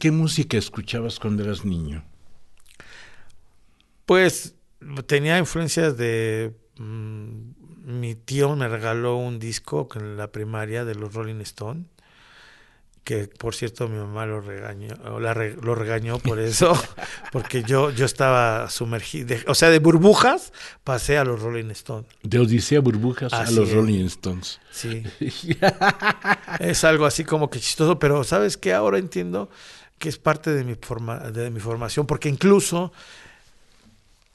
¿Qué 0.05 0.11
música 0.11 0.55
escuchabas 0.55 1.19
cuando 1.19 1.43
eras 1.43 1.65
niño? 1.65 2.05
Pues 4.05 4.53
tenía 5.07 5.39
influencias 5.39 5.97
de... 5.97 6.53
Mm, 6.77 7.49
mi 7.85 8.13
tío 8.13 8.55
me 8.55 8.67
regaló 8.67 9.17
un 9.17 9.39
disco 9.39 9.89
en 9.95 10.15
la 10.15 10.31
primaria 10.31 10.85
de 10.85 10.93
los 10.93 11.11
Rolling 11.15 11.41
Stones 11.41 11.87
que 13.03 13.27
por 13.27 13.53
cierto 13.53 13.87
mi 13.87 13.97
mamá 13.97 14.25
lo 14.25 14.41
regañó, 14.41 14.95
lo 15.05 15.75
regañó 15.75 16.17
por 16.17 16.39
eso, 16.39 16.73
porque 17.31 17.61
yo, 17.61 17.91
yo 17.91 18.03
estaba 18.03 18.67
sumergido, 18.71 19.37
o 19.45 19.53
sea, 19.53 19.69
de 19.69 19.77
burbujas 19.77 20.51
pasé 20.83 21.19
a 21.19 21.23
los 21.23 21.39
Rolling 21.39 21.69
Stones. 21.69 22.07
De 22.23 22.39
Odisea 22.39 22.79
burbujas 22.79 23.31
a 23.31 23.49
los 23.51 23.71
Rolling 23.71 24.05
Stones. 24.05 24.59
Sí. 24.71 25.03
es 26.59 26.83
algo 26.83 27.05
así 27.05 27.23
como 27.23 27.51
que 27.51 27.59
chistoso, 27.59 27.99
pero 27.99 28.23
¿sabes 28.23 28.57
qué? 28.57 28.73
Ahora 28.73 28.97
entiendo 28.97 29.51
que 29.97 30.10
es 30.10 30.17
parte 30.17 30.51
de 30.51 30.63
mi, 30.63 30.75
forma, 30.75 31.19
de 31.19 31.49
mi 31.49 31.60
formación, 31.60 32.05
porque 32.05 32.29
incluso 32.29 32.91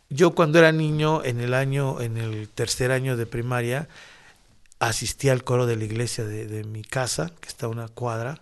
yo 0.09 0.35
cuando 0.35 0.59
era 0.59 0.73
niño, 0.73 1.23
en 1.25 1.41
el 1.41 1.55
año, 1.55 2.01
en 2.01 2.17
el 2.17 2.49
tercer 2.49 2.91
año 2.91 3.17
de 3.17 3.27
primaria, 3.27 3.89
asistí 4.81 5.29
al 5.29 5.45
coro 5.45 5.67
de 5.67 5.77
la 5.77 5.85
iglesia 5.85 6.25
de, 6.25 6.65
mi 6.65 6.83
casa, 6.83 7.31
que 7.41 7.49
está 7.49 7.67
a 7.67 7.69
una 7.69 7.89
cuadra, 7.89 8.41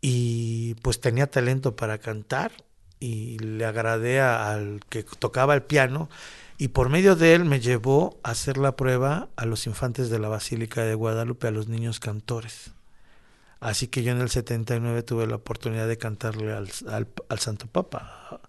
y 0.00 0.74
pues 0.76 1.00
tenía 1.00 1.26
talento 1.26 1.76
para 1.76 1.98
cantar 1.98 2.52
y 3.00 3.38
le 3.38 3.66
agradé 3.66 4.20
al 4.20 4.80
que 4.88 5.02
tocaba 5.02 5.54
el 5.54 5.62
piano 5.62 6.08
y 6.56 6.68
por 6.68 6.88
medio 6.88 7.16
de 7.16 7.34
él 7.34 7.44
me 7.44 7.60
llevó 7.60 8.18
a 8.22 8.30
hacer 8.30 8.56
la 8.56 8.76
prueba 8.76 9.28
a 9.36 9.46
los 9.46 9.66
infantes 9.66 10.10
de 10.10 10.18
la 10.18 10.28
Basílica 10.28 10.84
de 10.84 10.94
Guadalupe, 10.94 11.48
a 11.48 11.50
los 11.50 11.68
niños 11.68 12.00
cantores. 12.00 12.72
Así 13.60 13.88
que 13.88 14.02
yo 14.02 14.12
en 14.12 14.20
el 14.20 14.30
79 14.30 15.02
tuve 15.02 15.26
la 15.26 15.36
oportunidad 15.36 15.86
de 15.86 15.98
cantarle 15.98 16.52
al, 16.52 16.68
al, 16.88 17.38
Santo 17.38 17.66
Papa, 17.66 18.40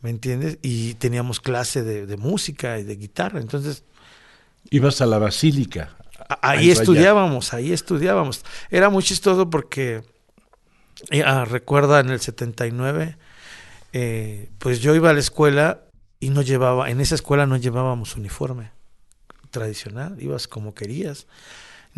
¿me 0.00 0.10
entiendes? 0.10 0.58
Y 0.62 0.94
teníamos 0.94 1.40
clase 1.40 1.82
de, 1.82 2.06
de 2.06 2.16
música 2.16 2.78
y 2.78 2.84
de 2.84 2.96
guitarra, 2.96 3.40
entonces... 3.40 3.84
Ibas 4.70 5.00
a 5.00 5.06
la 5.06 5.18
Basílica 5.18 5.98
Ahí 6.42 6.70
estudiábamos, 6.70 7.54
ahí 7.54 7.72
estudiábamos. 7.72 8.44
Era 8.70 8.90
muy 8.90 9.02
chistoso 9.02 9.48
porque, 9.48 10.02
ah, 11.24 11.46
recuerda, 11.46 12.00
en 12.00 12.10
el 12.10 12.20
79, 12.20 13.16
eh, 13.94 14.50
pues 14.58 14.80
yo 14.80 14.94
iba 14.94 15.10
a 15.10 15.12
la 15.14 15.20
escuela 15.20 15.82
y 16.20 16.30
no 16.30 16.42
llevaba, 16.42 16.90
en 16.90 17.00
esa 17.00 17.14
escuela 17.14 17.46
no 17.46 17.56
llevábamos 17.56 18.16
uniforme 18.16 18.72
tradicional, 19.50 20.20
ibas 20.20 20.48
como 20.48 20.74
querías. 20.74 21.26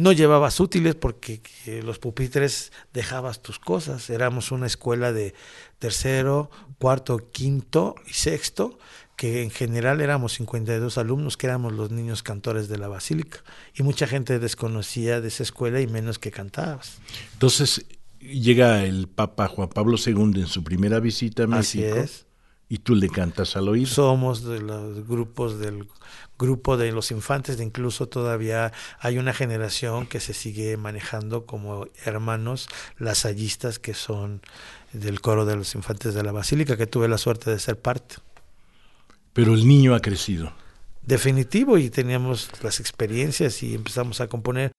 No 0.00 0.12
llevabas 0.12 0.60
útiles 0.60 0.94
porque 0.94 1.42
los 1.84 1.98
pupitres 1.98 2.72
dejabas 2.94 3.42
tus 3.42 3.58
cosas. 3.58 4.08
Éramos 4.08 4.50
una 4.50 4.66
escuela 4.66 5.12
de 5.12 5.34
tercero, 5.78 6.50
cuarto, 6.78 7.30
quinto 7.30 7.96
y 8.08 8.14
sexto 8.14 8.78
que 9.14 9.42
en 9.42 9.50
general 9.50 10.00
éramos 10.00 10.32
52 10.32 10.96
alumnos, 10.96 11.36
que 11.36 11.48
éramos 11.48 11.74
los 11.74 11.90
niños 11.90 12.22
cantores 12.22 12.68
de 12.68 12.78
la 12.78 12.88
basílica, 12.88 13.44
y 13.74 13.82
mucha 13.82 14.06
gente 14.06 14.38
desconocía 14.38 15.20
de 15.20 15.28
esa 15.28 15.42
escuela 15.42 15.82
y 15.82 15.86
menos 15.86 16.18
que 16.18 16.30
cantabas. 16.30 17.02
Entonces 17.34 17.84
llega 18.18 18.82
el 18.86 19.06
Papa 19.06 19.48
Juan 19.48 19.68
Pablo 19.68 19.98
II 20.02 20.40
en 20.40 20.46
su 20.46 20.64
primera 20.64 20.98
visita 20.98 21.42
a 21.42 21.46
México. 21.46 21.86
Así 21.92 22.00
es. 22.00 22.26
Y 22.72 22.78
tú 22.78 22.94
le 22.94 23.08
cantas 23.08 23.56
al 23.56 23.68
oído. 23.68 23.88
Somos 23.88 24.44
de 24.44 24.60
los 24.60 25.06
grupos 25.06 25.58
del 25.58 25.88
grupo 26.38 26.76
de 26.76 26.92
los 26.92 27.10
infantes, 27.10 27.58
de 27.58 27.64
incluso 27.64 28.08
todavía 28.08 28.72
hay 29.00 29.18
una 29.18 29.34
generación 29.34 30.06
que 30.06 30.20
se 30.20 30.32
sigue 30.32 30.76
manejando 30.78 31.44
como 31.44 31.88
hermanos 32.04 32.68
lasallistas 32.96 33.78
que 33.78 33.92
son 33.92 34.40
del 34.92 35.20
coro 35.20 35.44
de 35.44 35.56
los 35.56 35.74
infantes 35.74 36.14
de 36.14 36.22
la 36.22 36.32
Basílica, 36.32 36.76
que 36.76 36.86
tuve 36.86 37.08
la 37.08 37.18
suerte 37.18 37.50
de 37.50 37.58
ser 37.58 37.78
parte. 37.78 38.16
Pero 39.34 39.52
el 39.52 39.68
niño 39.68 39.94
ha 39.94 40.00
crecido. 40.00 40.52
Definitivo, 41.02 41.76
y 41.76 41.90
teníamos 41.90 42.50
las 42.62 42.80
experiencias 42.80 43.62
y 43.62 43.74
empezamos 43.74 44.20
a 44.20 44.28
componer. 44.28 44.72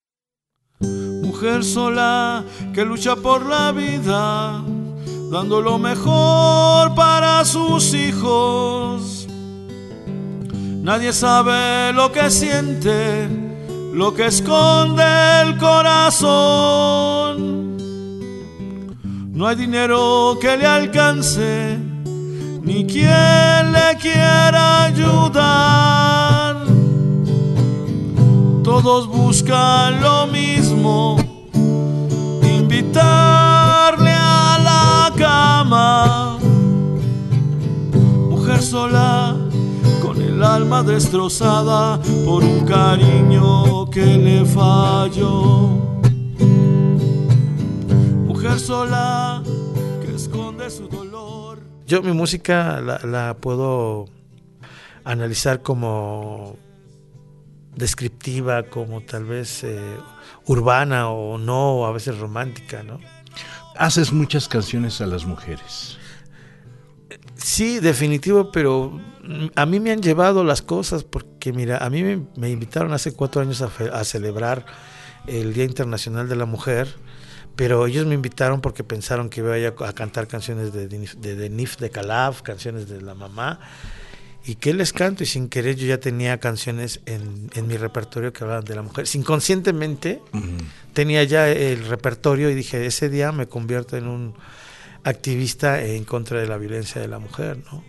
Mujer 0.79 1.63
sola 1.63 2.43
que 2.73 2.85
lucha 2.85 3.15
por 3.15 3.45
la 3.45 3.71
vida, 3.71 4.63
dando 5.31 5.61
lo 5.61 5.79
mejor 5.79 6.93
para 6.93 7.45
sus 7.45 7.93
hijos. 7.93 9.27
Nadie 10.83 11.13
sabe 11.13 11.93
lo 11.93 12.11
que 12.11 12.29
siente, 12.29 13.29
lo 13.93 14.13
que 14.13 14.25
esconde 14.25 15.03
el 15.43 15.57
corazón 15.57 17.51
No 19.33 19.47
hay 19.47 19.55
dinero 19.55 20.37
que 20.39 20.55
le 20.57 20.67
alcance, 20.67 21.79
ni 22.61 22.85
quien 22.85 23.71
le 23.71 23.97
quiera 23.99 24.83
ayudar. 24.83 26.57
Todos 28.63 29.07
buscan 29.07 29.99
lo 30.01 30.27
mismo, 30.27 31.17
invitarle 32.43 34.11
a 34.11 34.20
la 34.71 35.13
cama. 35.17 36.37
Mujer 38.29 38.61
sola, 38.61 39.37
con 40.01 40.21
el 40.21 40.43
alma 40.43 40.83
destrozada 40.83 41.99
por 42.25 42.43
un 42.43 42.65
cariño 42.65 43.89
que 43.89 44.05
le 44.05 44.45
falló 44.45 45.81
sola 48.59 49.43
que 50.01 50.15
esconde 50.15 50.69
su 50.69 50.87
dolor. 50.87 51.59
Yo 51.85 52.01
mi 52.01 52.11
música 52.11 52.79
la, 52.81 53.35
puedo 53.35 54.07
analizar 55.03 55.61
como 55.61 56.55
descriptiva, 57.75 58.63
como 58.63 59.01
tal 59.01 59.25
vez 59.25 59.63
eh, 59.63 59.97
urbana 60.45 61.09
o 61.09 61.37
no, 61.37 61.85
a 61.85 61.91
veces 61.91 62.17
romántica, 62.19 62.83
¿no? 62.83 62.99
Haces 63.75 64.11
muchas 64.11 64.47
canciones 64.47 65.01
a 65.01 65.07
las 65.07 65.25
mujeres. 65.25 65.97
Sí, 67.35 67.79
definitivo, 67.79 68.51
pero 68.51 68.99
a 69.55 69.65
mí 69.65 69.79
me 69.79 69.91
han 69.91 70.01
llevado 70.01 70.43
las 70.43 70.61
cosas 70.61 71.03
porque, 71.03 71.53
mira, 71.53 71.77
a 71.77 71.89
mí 71.89 72.03
me, 72.35 72.49
invitaron 72.49 72.93
hace 72.93 73.13
cuatro 73.13 73.41
años 73.41 73.61
a, 73.61 73.71
a 73.93 74.03
celebrar 74.03 74.65
el 75.27 75.53
Día 75.53 75.65
Internacional 75.65 76.27
de 76.29 76.35
la 76.35 76.45
Mujer 76.45 76.95
pero 77.55 77.85
ellos 77.85 78.05
me 78.05 78.15
invitaron 78.15 78.61
porque 78.61 78.83
pensaron 78.83 79.29
que 79.29 79.41
iba 79.41 79.55
a, 79.55 79.89
a 79.89 79.93
cantar 79.93 80.27
canciones 80.27 80.73
de, 80.73 80.87
de, 80.87 81.35
de 81.35 81.49
Nif 81.49 81.77
de 81.77 81.89
Calaf, 81.89 82.41
canciones 82.41 82.87
de 82.87 83.01
la 83.01 83.13
mamá. 83.13 83.59
¿Y 84.43 84.55
qué 84.55 84.73
les 84.73 84.93
canto? 84.93 85.23
Y 85.23 85.27
sin 85.27 85.49
querer 85.49 85.75
yo 85.75 85.85
ya 85.85 85.99
tenía 85.99 86.39
canciones 86.39 87.01
en, 87.05 87.49
en 87.53 87.67
mi 87.67 87.77
repertorio 87.77 88.33
que 88.33 88.43
hablaban 88.43 88.65
de 88.65 88.75
la 88.75 88.81
mujer. 88.81 89.05
Inconscientemente 89.13 90.21
tenía 90.93 91.23
ya 91.23 91.49
el 91.49 91.85
repertorio 91.87 92.49
y 92.49 92.55
dije, 92.55 92.85
ese 92.85 93.09
día 93.09 93.31
me 93.31 93.47
convierto 93.47 93.97
en 93.97 94.07
un 94.07 94.33
activista 95.03 95.83
en 95.83 96.03
contra 96.03 96.39
de 96.39 96.47
la 96.47 96.57
violencia 96.57 97.01
de 97.01 97.07
la 97.07 97.19
mujer, 97.19 97.57
¿no? 97.71 97.83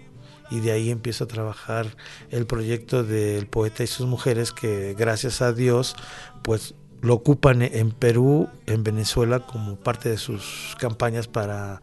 Y 0.50 0.60
de 0.60 0.72
ahí 0.72 0.90
empiezo 0.90 1.24
a 1.24 1.26
trabajar 1.28 1.96
el 2.30 2.46
proyecto 2.46 3.04
del 3.04 3.46
poeta 3.46 3.82
y 3.82 3.86
sus 3.86 4.06
mujeres 4.06 4.52
que 4.52 4.94
gracias 4.98 5.40
a 5.40 5.52
Dios 5.52 5.96
pues 6.42 6.74
lo 7.00 7.14
ocupan 7.14 7.62
en 7.62 7.90
Perú, 7.90 8.48
en 8.66 8.84
Venezuela, 8.84 9.40
como 9.40 9.76
parte 9.76 10.08
de 10.08 10.18
sus 10.18 10.76
campañas 10.78 11.26
para 11.26 11.82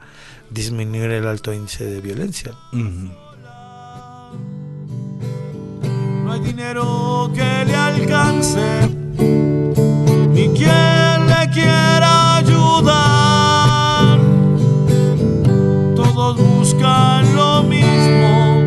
disminuir 0.49 1.11
el 1.11 1.27
alto 1.27 1.53
índice 1.53 1.85
de 1.85 1.99
violencia. 1.99 2.53
No 6.23 6.31
hay 6.31 6.39
dinero 6.39 7.29
que 7.33 7.65
le 7.65 7.75
alcance, 7.75 8.87
ni 10.33 10.49
quien 10.49 11.27
le 11.27 11.49
quiera 11.51 12.37
ayudar. 12.37 14.19
Todos 15.95 16.37
buscan 16.37 17.35
lo 17.35 17.63
mismo, 17.63 18.61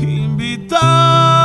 invitar. 0.00 1.36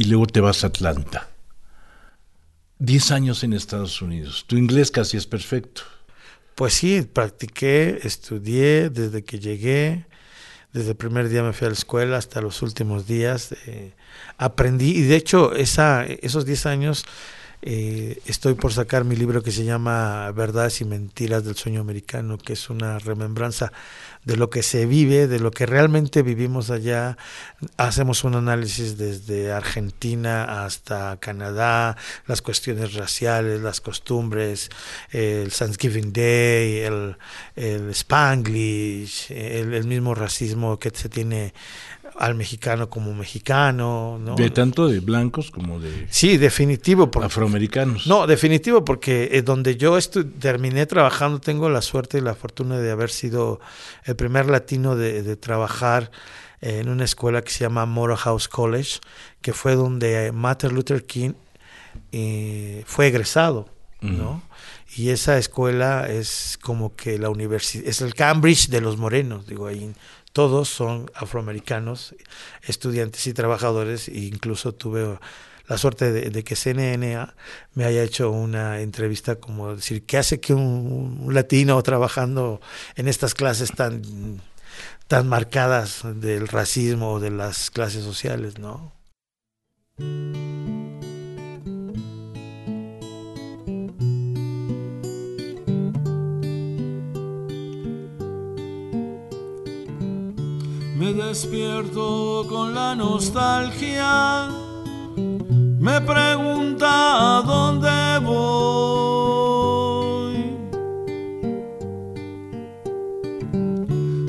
y 0.00 0.04
luego 0.04 0.26
te 0.26 0.40
vas 0.40 0.64
a 0.64 0.68
Atlanta. 0.68 1.28
Diez 2.78 3.10
años 3.10 3.44
en 3.44 3.52
Estados 3.52 4.00
Unidos. 4.00 4.46
Tu 4.46 4.56
inglés 4.56 4.90
casi 4.90 5.18
es 5.18 5.26
perfecto. 5.26 5.82
Pues 6.60 6.74
sí, 6.74 7.00
practiqué, 7.00 8.00
estudié 8.02 8.90
desde 8.90 9.24
que 9.24 9.38
llegué. 9.38 10.04
Desde 10.74 10.90
el 10.90 10.96
primer 10.96 11.30
día 11.30 11.42
me 11.42 11.54
fui 11.54 11.64
a 11.64 11.70
la 11.70 11.74
escuela 11.74 12.18
hasta 12.18 12.42
los 12.42 12.60
últimos 12.60 13.06
días. 13.06 13.52
Eh, 13.66 13.94
aprendí 14.36 14.90
y 14.90 15.00
de 15.00 15.16
hecho 15.16 15.54
esa, 15.54 16.04
esos 16.04 16.44
diez 16.44 16.66
años 16.66 17.06
eh, 17.62 18.22
estoy 18.26 18.54
por 18.54 18.72
sacar 18.72 19.04
mi 19.04 19.16
libro 19.16 19.42
que 19.42 19.52
se 19.52 19.64
llama 19.64 20.30
Verdades 20.32 20.80
y 20.80 20.84
Mentiras 20.86 21.44
del 21.44 21.56
Sueño 21.56 21.82
Americano, 21.82 22.38
que 22.38 22.54
es 22.54 22.70
una 22.70 22.98
remembranza 22.98 23.70
de 24.24 24.36
lo 24.36 24.50
que 24.50 24.62
se 24.62 24.86
vive, 24.86 25.26
de 25.26 25.40
lo 25.40 25.50
que 25.50 25.66
realmente 25.66 26.22
vivimos 26.22 26.70
allá. 26.70 27.16
Hacemos 27.76 28.24
un 28.24 28.34
análisis 28.34 28.96
desde 28.96 29.52
Argentina 29.52 30.64
hasta 30.64 31.18
Canadá, 31.18 31.96
las 32.26 32.42
cuestiones 32.42 32.94
raciales, 32.94 33.60
las 33.60 33.80
costumbres, 33.80 34.70
el 35.10 35.52
Thanksgiving 35.52 36.12
Day, 36.12 36.80
el, 36.80 37.16
el 37.56 37.90
Spanglish, 37.90 39.30
el, 39.30 39.74
el 39.74 39.86
mismo 39.86 40.14
racismo 40.14 40.78
que 40.78 40.90
se 40.90 41.08
tiene 41.08 41.52
al 42.18 42.34
mexicano 42.34 42.90
como 42.90 43.14
mexicano. 43.14 44.18
¿no? 44.20 44.34
De 44.34 44.50
tanto 44.50 44.88
de 44.88 45.00
blancos 45.00 45.50
como 45.50 45.80
de... 45.80 46.06
Sí, 46.10 46.36
definitivo. 46.36 47.10
afroamericanos. 47.22 48.06
No, 48.06 48.26
definitivo, 48.26 48.84
porque 48.84 49.30
eh, 49.32 49.42
donde 49.42 49.76
yo 49.76 49.98
terminé 50.38 50.86
trabajando 50.86 51.40
tengo 51.40 51.68
la 51.68 51.82
suerte 51.82 52.18
y 52.18 52.20
la 52.20 52.34
fortuna 52.34 52.78
de 52.78 52.90
haber 52.90 53.10
sido 53.10 53.60
el 54.04 54.16
primer 54.16 54.46
latino 54.46 54.96
de, 54.96 55.36
trabajar 55.36 56.10
en 56.60 56.88
una 56.88 57.04
escuela 57.04 57.42
que 57.42 57.50
se 57.50 57.60
llama 57.60 57.86
Morehouse 57.86 58.48
College, 58.48 59.00
que 59.40 59.52
fue 59.52 59.74
donde 59.74 60.32
Martin 60.32 60.74
Luther 60.74 61.06
King 61.06 61.32
eh, 62.12 62.82
fue 62.86 63.06
egresado, 63.06 63.68
¿no? 64.00 64.42
Y 64.96 65.10
esa 65.10 65.38
escuela 65.38 66.08
es 66.08 66.58
como 66.60 66.96
que 66.96 67.18
la 67.18 67.30
universidad, 67.30 67.86
es 67.86 68.00
el 68.00 68.14
Cambridge 68.14 68.68
de 68.68 68.80
los 68.80 68.96
morenos, 68.96 69.46
digo, 69.46 69.68
ahí 69.68 69.92
todos 70.32 70.68
son 70.68 71.10
afroamericanos, 71.14 72.14
estudiantes 72.62 73.26
y 73.26 73.32
trabajadores, 73.32 74.08
e 74.08 74.20
incluso 74.20 74.72
tuve 74.72 75.18
la 75.66 75.78
suerte 75.78 76.10
de, 76.10 76.44
que 76.44 76.56
CNN 76.56 77.28
me 77.74 77.84
haya 77.84 78.02
hecho 78.02 78.30
una 78.30 78.80
entrevista 78.80 79.36
como 79.36 79.76
decir, 79.76 80.04
¿qué 80.04 80.18
hace 80.18 80.40
que 80.40 80.52
un, 80.52 81.28
latino 81.30 81.80
trabajando 81.82 82.60
en 82.96 83.06
estas 83.06 83.34
clases 83.34 83.70
tan, 83.72 84.40
tan 85.06 85.28
marcadas 85.28 86.02
del 86.04 86.48
racismo 86.48 87.12
o 87.12 87.20
de 87.20 87.30
las 87.30 87.70
clases 87.70 88.02
sociales, 88.02 88.58
no? 88.58 88.92
Me 101.00 101.14
despierto 101.14 102.44
con 102.46 102.74
la 102.74 102.94
nostalgia, 102.94 104.50
me 105.16 105.98
pregunta 106.02 107.38
a 107.38 107.42
dónde 107.42 108.18
voy. 108.22 109.08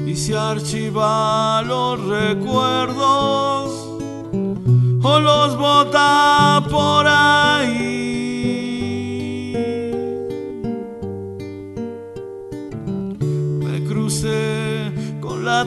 Y 0.10 0.16
se 0.16 0.38
archiva 0.38 1.62
los 1.64 2.00
recuerdos 2.06 3.70
o 5.04 5.20
los 5.20 5.58
bota 5.58 6.64
por 6.70 7.06
ahí. 7.06 8.01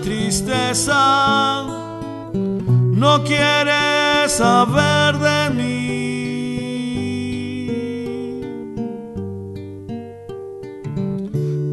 Tristeza 0.04 1.64
no 2.34 3.24
quiere 3.24 4.28
saber 4.28 5.18
de 5.18 5.50
mí. 5.56 5.74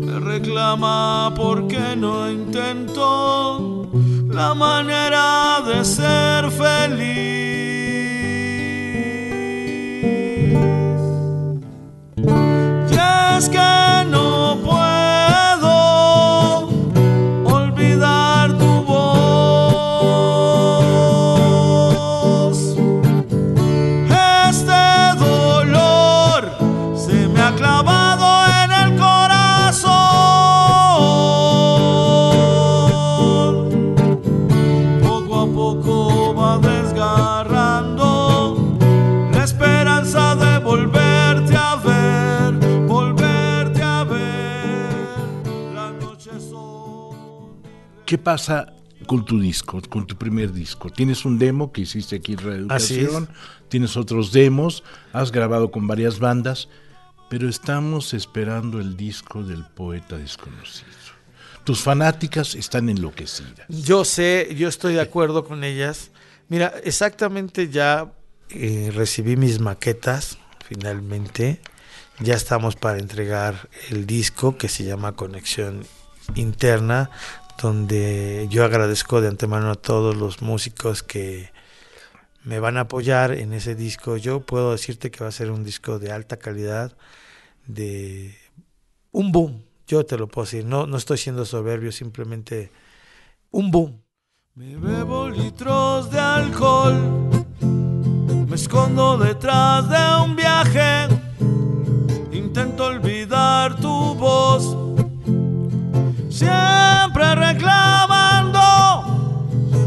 Me 0.05 0.19
reclama 0.19 1.33
porque 1.35 1.95
no 1.97 2.31
intento 2.31 3.89
la 4.29 4.53
manera 4.53 5.61
de 5.67 5.83
ser 5.83 6.49
feliz. 6.51 7.31
Es 13.37 13.49
que 13.49 13.80
pasa 48.31 48.71
con 49.07 49.25
tu 49.25 49.41
disco, 49.41 49.81
con 49.89 50.07
tu 50.07 50.15
primer 50.15 50.53
disco? 50.53 50.89
Tienes 50.89 51.25
un 51.25 51.37
demo 51.37 51.73
que 51.73 51.81
hiciste 51.81 52.15
aquí 52.15 52.31
en 52.31 52.37
Reeducación, 52.37 53.27
tienes 53.67 53.97
otros 53.97 54.31
demos, 54.31 54.85
has 55.11 55.33
grabado 55.33 55.69
con 55.69 55.85
varias 55.85 56.19
bandas, 56.19 56.69
pero 57.29 57.49
estamos 57.49 58.13
esperando 58.13 58.79
el 58.79 58.95
disco 58.95 59.43
del 59.43 59.65
poeta 59.65 60.17
desconocido. 60.17 60.87
Tus 61.65 61.81
fanáticas 61.81 62.55
están 62.55 62.87
enloquecidas. 62.87 63.67
Yo 63.67 64.05
sé, 64.05 64.55
yo 64.57 64.69
estoy 64.69 64.93
de 64.93 65.01
acuerdo 65.01 65.43
con 65.43 65.65
ellas. 65.65 66.11
Mira, 66.47 66.73
exactamente 66.85 67.67
ya 67.67 68.13
eh, 68.49 68.91
recibí 68.95 69.35
mis 69.35 69.59
maquetas 69.59 70.37
finalmente. 70.65 71.59
Ya 72.19 72.35
estamos 72.35 72.77
para 72.77 72.97
entregar 72.97 73.67
el 73.89 74.05
disco 74.05 74.57
que 74.57 74.69
se 74.69 74.85
llama 74.85 75.17
Conexión 75.17 75.85
Interna, 76.35 77.09
donde 77.61 78.47
yo 78.49 78.65
agradezco 78.65 79.21
de 79.21 79.27
antemano 79.27 79.71
a 79.71 79.75
todos 79.75 80.15
los 80.15 80.41
músicos 80.41 81.03
que 81.03 81.51
me 82.43 82.59
van 82.59 82.77
a 82.77 82.81
apoyar 82.81 83.31
en 83.31 83.53
ese 83.53 83.75
disco. 83.75 84.17
Yo 84.17 84.41
puedo 84.41 84.71
decirte 84.71 85.11
que 85.11 85.23
va 85.23 85.29
a 85.29 85.31
ser 85.31 85.51
un 85.51 85.63
disco 85.63 85.99
de 85.99 86.11
alta 86.11 86.37
calidad, 86.37 86.95
de 87.67 88.35
un 89.11 89.31
boom. 89.31 89.63
Yo 89.87 90.05
te 90.05 90.17
lo 90.17 90.27
puedo 90.27 90.45
decir, 90.45 90.65
no, 90.65 90.87
no 90.87 90.97
estoy 90.97 91.17
siendo 91.17 91.45
soberbio, 91.45 91.91
simplemente 91.91 92.71
un 93.51 93.71
boom. 93.71 94.01
Me 94.55 94.75
bebo 94.75 95.29
litros 95.29 96.11
de 96.11 96.19
alcohol, 96.19 96.95
me 97.61 98.55
escondo 98.55 99.17
detrás 99.17 99.89
de 99.89 100.23
un 100.23 100.35
viaje, 100.35 101.07
intento 102.31 102.87
olvidar 102.87 103.79
tu 103.79 104.13
voz, 104.15 104.90
siempre 106.41 107.35
reclamando, 107.35 108.59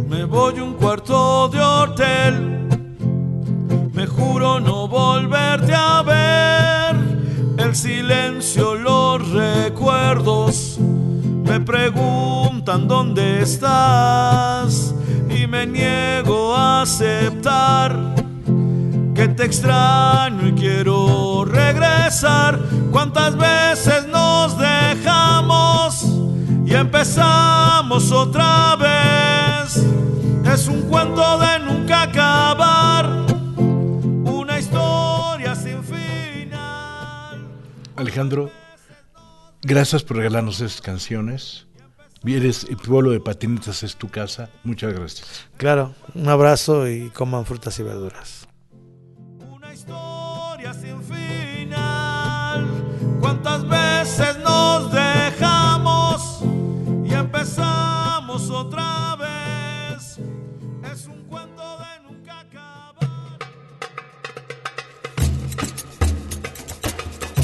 me 0.09 0.25
voy 0.25 0.61
un 0.61 0.75
cuarto 0.75 1.49
de 1.49 1.61
hotel, 1.61 2.69
me 3.93 4.07
juro 4.07 4.61
no 4.61 4.87
volverte 4.87 5.75
a 5.75 6.03
ver, 6.03 6.95
el 7.59 7.75
silencio, 7.75 8.77
los 8.77 9.29
recuerdos 9.31 10.79
me 10.79 11.59
preguntan 11.59 12.87
dónde 12.87 13.43
estás 13.43 14.95
y 15.29 15.49
me 15.49 15.67
niego 15.67 16.55
a 16.55 16.83
aceptar 16.83 18.15
que 19.15 19.27
te 19.29 19.45
extraño 19.45 20.49
y 20.49 20.53
quiero 20.53 21.45
regresar. 21.45 22.59
¿Cuántas 22.91 23.37
veces 23.37 24.07
nos 24.09 24.57
dejamos 24.59 26.14
y 26.75 26.77
empezamos 26.77 28.11
otra 28.11 28.77
vez? 28.77 29.77
Es 30.53 30.67
un 30.69 30.83
cuento 30.83 31.39
de 31.39 31.59
nunca 31.61 32.03
acabar, 32.03 33.07
una 33.57 34.59
historia 34.59 35.55
sin 35.55 35.83
final. 35.85 37.47
Alejandro, 37.97 38.51
Gracias 39.67 40.03
por 40.03 40.19
regalarnos 40.19 40.61
estas 40.61 40.83
canciones. 40.83 41.67
Vienes, 42.23 42.65
el 42.65 42.77
pueblo 42.77 43.13
de 43.13 43.21
patinetas 43.21 43.83
es 43.83 43.97
tu 43.97 44.11
casa. 44.11 44.51
Muchas 44.63 44.93
gracias. 44.93 45.47
Claro, 45.57 45.95
un 46.15 46.29
abrazo 46.29 46.87
y 46.87 47.09
coman 47.09 47.47
frutas 47.47 47.79
y 47.79 47.83
verduras. 47.83 48.44